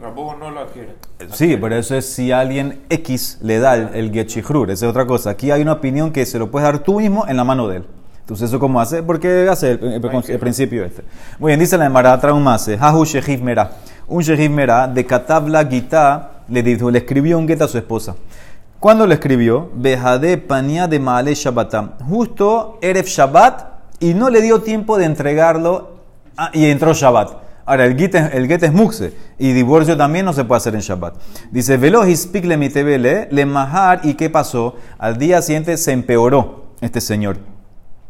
[0.00, 0.94] rabo no lo adquiere.
[1.32, 5.30] Sí, pero eso es si alguien X le da el, el esa es otra cosa.
[5.30, 7.78] Aquí hay una opinión que se lo puedes dar tú mismo en la mano de
[7.78, 7.86] él.
[8.20, 9.02] Entonces, ¿eso cómo hace?
[9.02, 11.02] Porque hace el, el- el principio este.
[11.38, 13.70] Muy bien, dice la Emara, traumase, Hahu Shehif Mera.
[14.08, 18.14] Un Shehif Mera de Katabla Gita le dijo, le escribió un get a su esposa.
[18.78, 19.70] ¿Cuándo le escribió?
[19.74, 21.92] Behade Pania de Maale Shabbatam.
[22.08, 25.96] Justo Erev Shabbat y no le dio tiempo de entregarlo
[26.36, 27.46] ah, y entró Shabbat.
[27.64, 30.82] Ahora, el es, el get es mukse y divorcio también no se puede hacer en
[30.82, 31.14] Shabbat.
[31.50, 34.76] Dice, velo hispik le mitebele, le mahar, ¿y qué pasó?
[34.98, 37.38] Al día siguiente se empeoró este señor,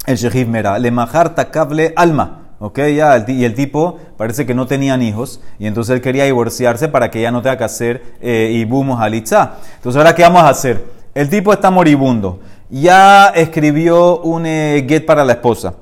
[0.04, 2.45] el Shehif Mera, le mahar takable alma.
[2.58, 6.88] Ok, ya, y el tipo parece que no tenían hijos, y entonces él quería divorciarse
[6.88, 9.56] para que ya no tenga que hacer eh, ibumos alitza.
[9.76, 10.82] Entonces, ahora, ¿qué vamos a hacer?
[11.14, 12.40] El tipo está moribundo,
[12.70, 15.74] ya escribió un eh, get para la esposa,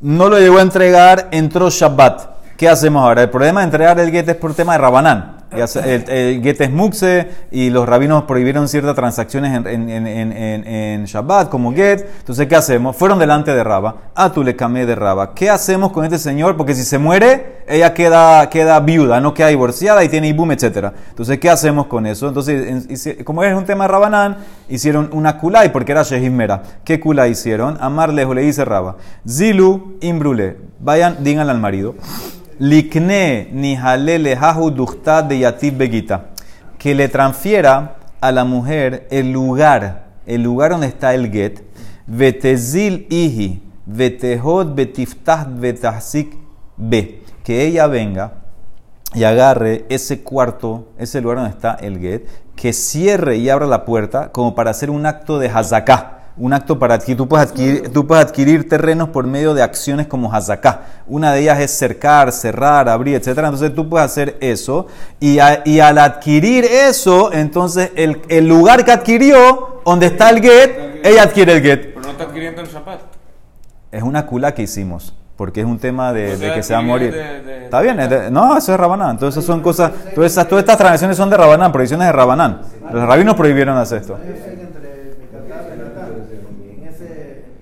[0.00, 2.56] no lo llegó a entregar, entró Shabbat.
[2.56, 3.22] ¿Qué hacemos ahora?
[3.22, 5.39] El problema de entregar el get es por tema de Rabanán.
[5.56, 10.06] Ya se- El, el get es muxe y los rabinos prohibieron ciertas transacciones en, en,
[10.06, 10.32] en,
[10.66, 12.06] en, Shabbat como get.
[12.20, 12.96] Entonces, ¿qué hacemos?
[12.96, 13.96] Fueron delante de Raba.
[14.14, 15.34] Ah, le camé de Raba.
[15.34, 16.56] ¿Qué hacemos con este señor?
[16.56, 20.92] Porque si se muere, ella queda, queda viuda, no queda divorciada y tiene ibum, etc.
[21.10, 22.28] Entonces, ¿qué hacemos con eso?
[22.28, 24.36] Entonces, como es un tema de Rabanán,
[24.68, 26.62] hicieron una kulai porque era Shehim Mera.
[26.84, 27.76] ¿Qué kulai hicieron?
[27.80, 28.96] Amar le dice Raba.
[29.28, 30.56] Zilu imbrule.
[30.80, 31.94] Vayan, díganle al marido.
[32.62, 33.48] Likne
[35.22, 36.26] de begita.
[36.76, 41.62] Que le transfiera a la mujer el lugar, el lugar donde está el get.
[42.06, 46.36] Vetezil ihi, vetehod betiftah betahsik
[46.76, 47.22] be.
[47.44, 48.34] Que ella venga
[49.14, 53.86] y agarre ese cuarto, ese lugar donde está el get, que cierre y abra la
[53.86, 56.19] puerta como para hacer un acto de hazaká.
[56.42, 60.06] Un acto para adquirir, tú puedes adquirir, tú puedes adquirir terrenos por medio de acciones
[60.06, 60.80] como hazaká.
[61.06, 63.26] Una de ellas es cercar, cerrar, abrir, etc.
[63.28, 64.86] Entonces tú puedes hacer eso.
[65.20, 70.40] Y, a- y al adquirir eso, entonces el, el lugar que adquirió, donde está el
[70.40, 71.80] get, ella adquiere el get.
[71.94, 73.00] Pero no está adquiriendo el Shabbat.
[73.92, 76.72] Es una cula que hicimos, porque es un tema de, O sea, de que se
[76.72, 77.12] va a morir.
[77.12, 77.98] de- de- Está bien,
[78.32, 79.10] no, eso es Rabanán.
[79.10, 82.62] Entonces, son cosas, todas, esas, todas estas tradiciones son de Rabanán, prohibiciones de Rabanán.
[82.90, 84.14] Los rabinos prohibieron hacer esto.
[84.16, 86.10] Hay un entre Mecatá y Natán.
[86.64, 87.59] En ese parcela de adquisición del lugar.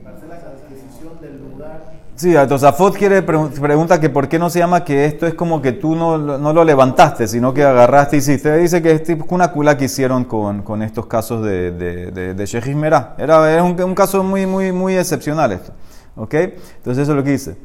[2.16, 5.62] Sí, Tosafot quiere pregun- pregunta que por qué no se llama que esto es como
[5.62, 8.56] que tú no, no lo levantaste, sino que agarraste y hiciste.
[8.56, 12.34] Dice que es tipo una cula que hicieron con, con estos casos de, de, de,
[12.34, 13.14] de.
[13.18, 15.72] Era, era un, un caso muy, muy, muy excepcional esto.
[16.16, 16.34] ¿Ok?
[16.34, 17.56] Entonces eso es lo que dice.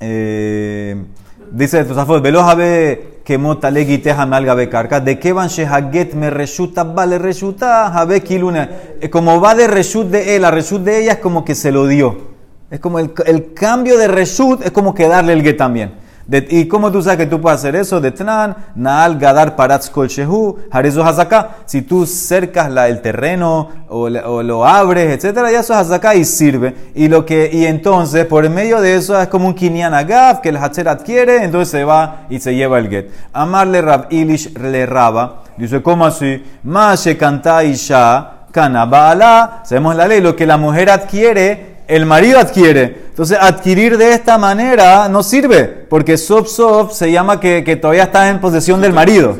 [0.00, 1.04] Eh,
[1.50, 6.14] dice Tosafot, velo jabe que mota le guite jamal gabe carca, de que van shehaget
[6.14, 8.70] me reshuta, vale reshuta, jabe kiluna.
[9.00, 11.72] Eh, Como va de reshut de él, a reshut de ella es como que se
[11.72, 12.36] lo dio.
[12.70, 16.05] Es como el, el cambio de reshut es como que darle el get también.
[16.28, 18.00] ¿Y cómo tú sabes que tú puedes hacer eso?
[18.00, 21.50] De Tnan, Naal Gadar Paratz Shehu, Harezo Hazaká.
[21.66, 26.16] Si tú cercas la, el terreno o, o lo abres, etcétera, ya eso es Hazaká
[26.16, 26.74] y sirve.
[26.96, 30.48] Y, lo que, y entonces, por medio de eso, es como un Kinyan Agav que
[30.48, 33.10] el Hatzer adquiere, entonces se va y se lleva el get.
[33.32, 35.42] Amarle Rab Ilish le raba.
[35.56, 36.44] Dice, ¿cómo así?
[36.64, 39.60] Mashe canta Isha, Kanabala.
[39.64, 43.06] Sabemos la ley, lo que la mujer adquiere, el marido adquiere.
[43.08, 48.04] Entonces, adquirir de esta manera no sirve, porque Sof Sof se llama que, que todavía
[48.04, 49.36] está en posesión del marido.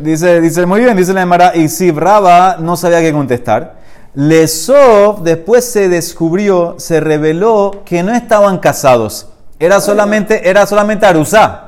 [0.00, 3.78] Dice, dice muy bien, dice la Emara, y si Raba no sabía qué contestar.
[4.14, 9.28] Lesov después se descubrió, se reveló que no estaban casados.
[9.60, 11.64] Era solamente, era solamente Arusá.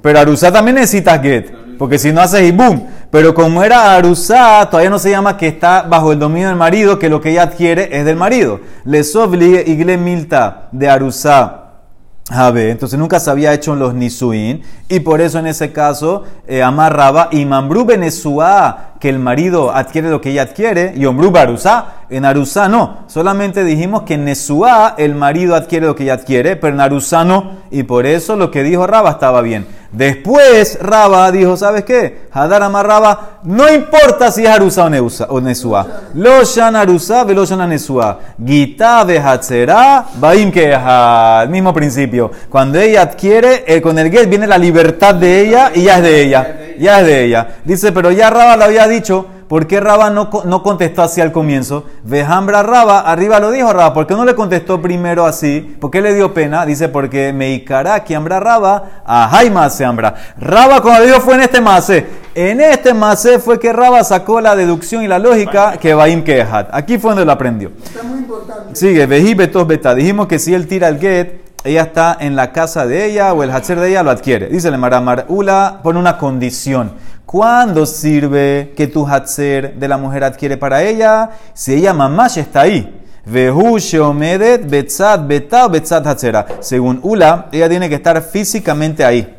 [0.00, 2.86] Pero Arusá también necesita get, porque si no hace boom.
[3.10, 6.98] Pero como era Arusá, todavía no se llama que está bajo el dominio del marido,
[6.98, 8.60] que lo que ella adquiere es del marido.
[8.84, 11.56] Lesov li- igle milta de Arusá.
[12.30, 16.22] Jabe, entonces nunca se había hecho en los Nisuin, y por eso en ese caso
[16.46, 21.30] eh, amarraba y Mambrú Benesua, que el marido adquiere lo que ella adquiere, y Ombrú
[21.30, 26.14] Barusá, en Arusá no, solamente dijimos que en Nesua el marido adquiere lo que ella
[26.14, 29.66] adquiere, pero en Arusá no, y por eso lo que dijo Raba estaba bien.
[29.92, 32.28] Después Raba dijo, ¿sabes qué?
[32.30, 34.90] Hadar amarraba, no importa si es Arusá
[35.28, 35.86] o Nesua.
[36.14, 38.18] Lo shan Arusá, velo shan Nesua.
[38.44, 40.76] Gita behatzera, baim que
[41.48, 42.30] mismo principio.
[42.48, 46.02] Cuando ella adquiere, eh, con el get viene la libertad de ella y ya es
[46.02, 46.56] de ella.
[46.80, 47.56] Ya es de ella.
[47.64, 49.26] Dice, pero ya Raba lo había dicho.
[49.48, 51.84] ¿Por qué Raba no, no contestó así al comienzo?
[52.04, 53.92] Vejambra Raba, arriba lo dijo Raba.
[53.92, 55.76] ¿Por qué no le contestó primero así?
[55.78, 56.64] ¿Por qué le dio pena?
[56.64, 60.14] Dice, porque Meikará, que hambra Raba, a Jaima se hambra.
[60.38, 62.06] Raba, cuando dijo, fue en este mase.
[62.34, 66.68] En este mase fue que Raba sacó la deducción y la lógica que Baim Kehat.
[66.72, 67.72] Aquí fue donde lo aprendió.
[67.84, 68.74] Está muy importante.
[68.74, 69.94] Sigue, vejí betos beta.
[69.94, 73.42] Dijimos que si él tira el get, ella está en la casa de ella o
[73.42, 74.48] el hatcher de ella lo adquiere.
[74.48, 76.92] Dice Maramar, Ula pone una condición.
[77.26, 81.30] ¿Cuándo sirve que tu hatcher de la mujer adquiere para ella?
[81.52, 83.00] Si ella mamash está ahí.
[86.60, 89.36] Según Ula, ella tiene que estar físicamente ahí.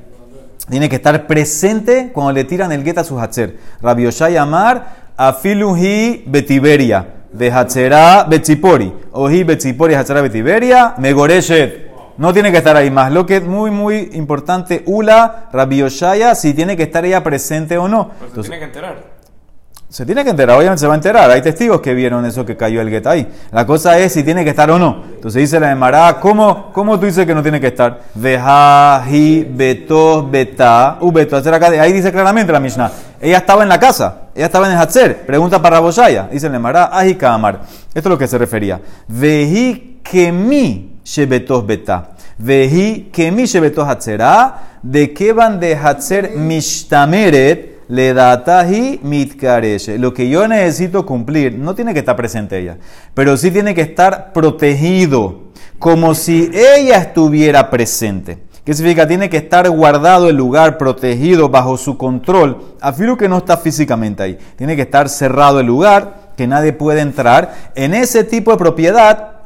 [0.69, 3.57] Tiene que estar presente cuando le tiran el get a su hatzer.
[3.81, 4.07] Rabbi
[4.37, 11.90] Amar, afiluhi betiberia, de hatzera betzipori, ohi betzipori hatzera betiberia, megoreshet.
[12.17, 13.11] No tiene que estar ahí más.
[13.11, 17.77] Lo que es muy, muy importante, Ula, Rabbi Yoshaya, si tiene que estar ella presente
[17.77, 18.11] o no.
[18.19, 19.21] Se Entonces, tiene que enterar.
[19.89, 21.29] se tiene que enterar, obviamente se va a enterar.
[21.31, 23.27] Hay testigos que vieron eso que cayó el get ahí.
[23.51, 25.03] La cosa es si tiene que estar o no.
[25.15, 27.99] Entonces dice la Emara, ¿cómo, ¿cómo tú dices que no tiene que estar?
[28.15, 31.35] Veja, hi, beto, beta, u beto.
[31.35, 32.91] Hacer acá, ahí dice claramente la Mishnah.
[33.19, 35.25] Ella estaba en la casa, ella estaba en el Hatzer.
[35.25, 36.29] Pregunta para Boshaya.
[36.31, 37.61] Dice la Emara, ahi kamar.
[37.93, 38.79] Esto es lo que se refería.
[39.07, 42.11] Vehi kemi shebetos beta.
[42.37, 44.79] Vehi kemi shebetos hatzera.
[44.81, 47.71] De que van de Hatzer mishtameret.
[47.91, 49.97] Le datahi mitkareshe.
[49.97, 52.77] Lo que yo necesito cumplir, no tiene que estar presente ella,
[53.13, 58.37] pero sí tiene que estar protegido, como si ella estuviera presente.
[58.63, 59.09] ¿Qué significa?
[59.09, 64.23] Tiene que estar guardado el lugar, protegido, bajo su control, afirmo que no está físicamente
[64.23, 64.37] ahí.
[64.55, 67.53] Tiene que estar cerrado el lugar, que nadie puede entrar.
[67.75, 69.40] En ese tipo de propiedad,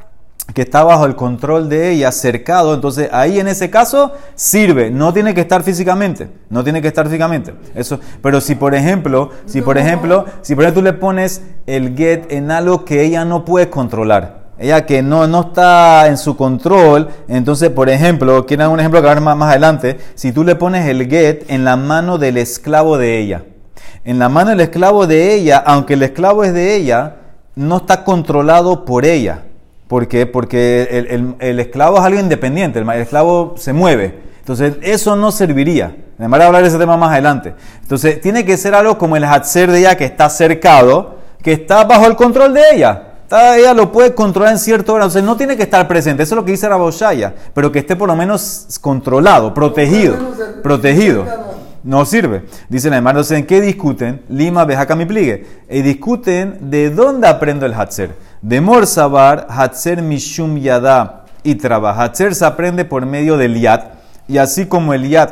[0.53, 5.11] que está bajo el control de ella, cercado, entonces ahí en ese caso sirve, no
[5.11, 7.53] tiene que estar físicamente, no tiene que estar físicamente.
[7.73, 11.95] Eso, pero si por ejemplo, si por ejemplo, si por ejemplo tú le pones el
[11.97, 16.37] get en algo que ella no puede controlar, ella que no, no está en su
[16.37, 20.87] control, entonces por ejemplo, quieren un ejemplo que más, más adelante, si tú le pones
[20.87, 23.43] el get en la mano del esclavo de ella,
[24.05, 27.15] en la mano del esclavo de ella, aunque el esclavo es de ella,
[27.55, 29.41] no está controlado por ella.
[29.87, 30.25] ¿Por qué?
[30.25, 34.19] Porque el, el- el esclavo es algo independiente, el, esclavo se mueve.
[34.39, 35.95] Entonces, eso no serviría.
[36.19, 37.53] Además, de hablar de ese tema más adelante.
[37.81, 41.83] Entonces, tiene que ser algo como el hatzer de ella que está cercado, que está
[41.83, 43.01] bajo el control de ella.
[43.23, 45.07] Está- ella lo puede controlar en cierto grado.
[45.09, 46.23] Entonces, no tiene que estar presente.
[46.23, 47.33] Eso es lo que dice Raboshaya.
[47.53, 50.15] Pero que esté por lo menos controlado, protegido.
[50.61, 51.25] Protegido.
[51.85, 52.45] No sirve.
[52.67, 54.23] Dicen además, entonces, ¿en qué discuten?
[54.27, 55.45] Lima, Bejaca, mi pligue.
[55.69, 58.15] Y discuten de dónde aprendo el Hatzer.
[58.41, 61.91] De Morsabar, Hatzer Mishum Yada y Traba.
[61.91, 63.83] Hatzer se aprende por medio del Yad.
[64.27, 65.29] Y así como el Yad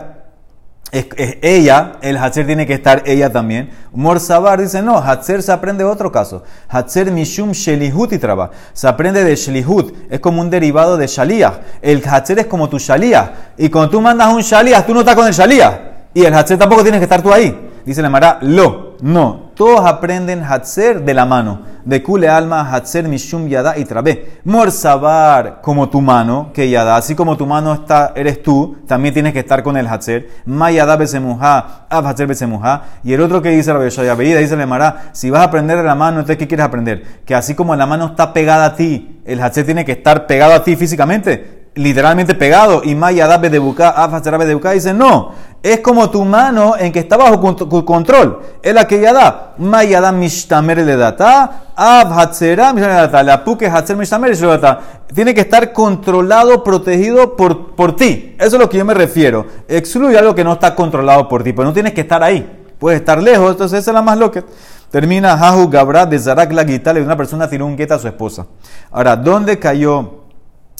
[0.92, 1.08] es,
[1.42, 3.72] ella, el Hatzer tiene que estar ella también.
[3.92, 6.44] Morsabar dice, no, Hatzer se aprende de otro caso.
[6.70, 8.52] Hatzer Mishum Shelihut y Traba.
[8.74, 9.92] Se aprende de Shelihut.
[10.12, 11.62] Es como un derivado de Shaliach.
[11.82, 13.32] El Hatzer es como tu Shaliach.
[13.58, 15.93] Y cuando tú mandas un Shaliach, tú no estás con el Shaliach.
[16.14, 17.70] Y el Hatzer tampoco tienes que estar tú ahí.
[17.86, 19.52] Dice la Mara, lo, no.
[19.56, 21.62] Todos aprenden Hatzer de la mano.
[21.84, 24.40] De Kule Alma, Hatzer Mishum Yada y Trabe.
[24.46, 26.96] Morsabar como tu mano, que Yada.
[26.96, 30.30] Así como tu mano está, eres tú, también tienes que estar con el Hatzer.
[30.46, 32.84] Mayada Besemuha, Ab Hatzer Besemuha.
[33.04, 35.78] Y el otro que dice la Beshaya Veida, dice le Mara, si vas a aprender
[35.78, 37.04] de la mano, entonces ¿qué quieres aprender?
[37.26, 40.54] Que así como la mano está pegada a ti, el Hatzer tiene que estar pegado
[40.54, 42.82] a ti físicamente literalmente pegado.
[42.84, 43.62] Y Maya Dabe de
[43.96, 45.32] Afastarabe de dice no.
[45.62, 48.42] Es como tu mano en que está bajo con- control.
[48.62, 49.54] Es la que ya da.
[49.58, 51.68] Maya da Mishtamer le data.
[51.76, 53.24] Ab Hatzera Mishtamer le data.
[53.24, 54.80] La Puke Hatzer Mishtamer le data.
[55.14, 58.36] Tiene que estar controlado, protegido por, por ti.
[58.40, 59.46] Eso es lo que yo me refiero.
[59.68, 61.54] Excluye algo que no está controlado por ti.
[61.54, 62.66] Pero no tienes que estar ahí.
[62.78, 63.52] Puedes estar lejos.
[63.52, 64.44] Entonces esa es la más loca.
[64.92, 67.02] Termina Hahu Gabra de Zarak la Gitale.
[67.02, 68.46] Una persona tiró un gueta a su esposa.
[68.92, 70.23] Ahora, ¿dónde cayó?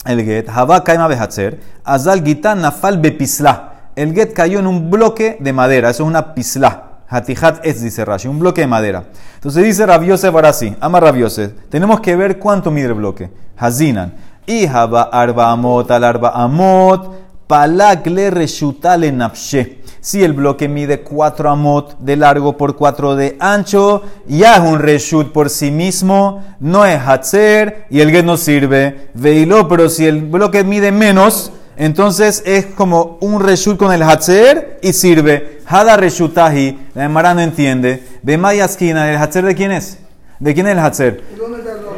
[0.04, 3.72] El get, Hava Kaima Behatzer, Azal Gita Nafal Bepisla.
[3.96, 7.00] El get cayó en un bloque de madera, eso es una pisla.
[7.08, 9.04] Hatihat es, dice Rashi, un bloque de madera.
[9.34, 13.30] Entonces dice Rabiose sí, ama Rabiose, tenemos que ver cuánto mide el bloque.
[13.56, 14.14] Hazinan.
[14.46, 19.83] Y Hava Arba Amot al Arba Amot, Palak le reshutale nafshe.
[20.04, 24.78] Si el bloque mide 4 amot de largo por 4 de ancho, ya es un
[24.78, 29.08] reshut por sí mismo, no es hatzer y el get no sirve.
[29.14, 34.78] Veilo, pero si el bloque mide menos, entonces es como un reshut con el hatzer
[34.82, 35.60] y sirve.
[35.66, 38.06] Hada reshutahi, la Emara no entiende.
[38.22, 40.00] Ve esquina, ¿el hatzer de quién es?
[40.38, 41.24] ¿De quién es el hatzer?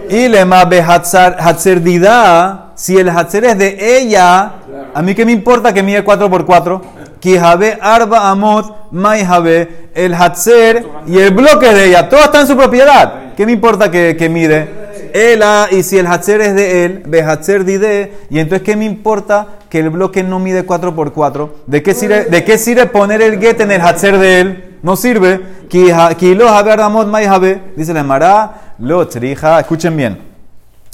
[0.08, 4.52] Y le be hatzer dida, si el hatzer es de ella,
[4.94, 10.14] a mí qué me importa que mide 4 por 4 Kijabe Arba Amot, Maijabe, el
[10.14, 12.08] Hatzer y el bloque de ella.
[12.08, 13.34] Todo está en su propiedad.
[13.36, 14.68] ¿Qué me importa que, que mide?
[15.12, 18.84] Ela, y si el Hatzer es de él, ve Hatzer dide, y entonces ¿qué me
[18.84, 22.86] importa que el bloque no mide 4 por 4 ¿De qué sirve, de qué sirve
[22.86, 24.78] poner el get en el Hatzer de él?
[24.84, 25.40] No sirve.
[25.68, 30.22] Kilo Jabe Amot, Maijabe, dice la Mara, lo trija, escuchen bien.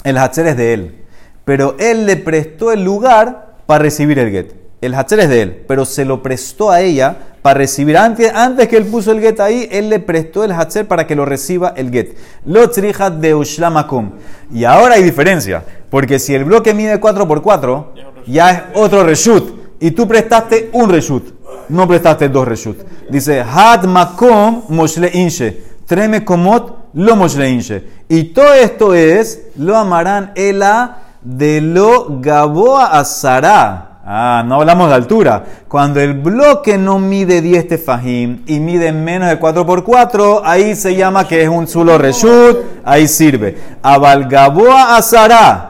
[0.02, 1.04] El Hatzer es de él,
[1.44, 4.61] pero él le prestó el lugar para recibir el get.
[4.82, 7.96] El Hatzer es de él, pero se lo prestó a ella para recibir.
[7.96, 11.24] Antes, que él puso el get ahí, él le prestó el Hatzer para que lo
[11.24, 12.16] reciba el get.
[12.44, 14.10] Lo de Ushlamakum.
[14.52, 17.84] Y ahora hay diferencia, porque si el bloque mide 4x4,
[18.26, 19.62] ya es otro reshut.
[19.78, 21.32] Y tú prestaste un reshut,
[21.68, 22.78] no prestaste dos reshut.
[23.08, 25.62] Dice, Had Makom Moshle Inshe.
[25.86, 27.84] Treme Komot Lo Moshle Inshe.
[28.08, 33.91] Y todo esto es, lo amarán ela de lo Gaboa a Sarah.
[34.04, 35.44] Ah, no hablamos de altura.
[35.68, 41.28] Cuando el bloque no mide 10 tefajim y mide menos de 4x4, ahí se llama
[41.28, 43.56] que es un solo reshut, ahí sirve.
[43.82, 45.68] Avalgaboa azara.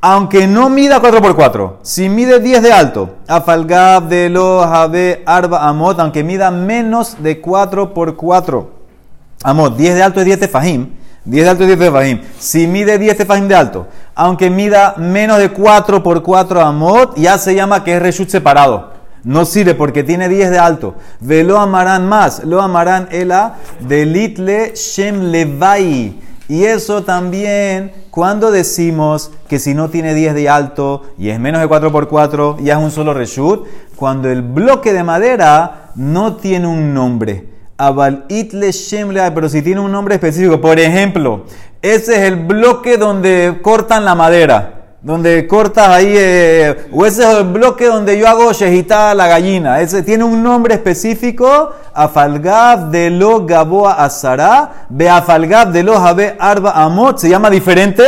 [0.00, 5.98] Aunque no mida 4x4, si mide 10 de alto, afalgab de lo jabe arba amot,
[5.98, 8.66] aunque mida menos de 4x4.
[9.42, 10.90] Amot, 10 de alto es 10 tefajim.
[11.24, 12.20] 10 de alto es 10 tefajim.
[12.38, 17.38] Si mide 10 tefajim de alto, aunque mida menos de 4 por 4 amot, ya
[17.38, 18.92] se llama que es reshut separado.
[19.24, 20.96] No sirve porque tiene 10 de alto.
[21.20, 22.44] Velo amarán más.
[22.44, 26.20] Lo amarán ela de litle shem levai.
[26.46, 31.62] Y eso también, cuando decimos que si no tiene 10 de alto y es menos
[31.62, 33.66] de 4 por 4, ya es un solo reshut.
[33.96, 37.53] Cuando el bloque de madera no tiene un nombre.
[37.76, 40.60] Pero si tiene un nombre específico.
[40.60, 41.44] Por ejemplo,
[41.82, 44.70] ese es el bloque donde cortan la madera.
[45.02, 49.28] Donde cortas ahí, eh, o ese es el bloque donde yo hago shejita a la
[49.28, 49.82] gallina.
[49.82, 51.74] Ese tiene un nombre específico.
[51.92, 57.18] Afalgab de lo gaboa azara, be afalgab de lo jabe arba amot.
[57.18, 58.02] Se llama diferente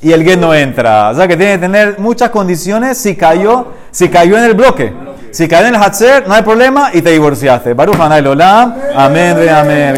[0.00, 1.10] y el get no entra.
[1.10, 4.92] O sea que tiene que tener muchas condiciones si cayó, si cayó en el bloque.
[5.32, 5.80] Si cayó en el
[6.28, 7.72] no hay problema y te divorciaste.
[7.72, 8.74] Baruch Hanay Lolam.
[8.94, 9.90] Amén, amén.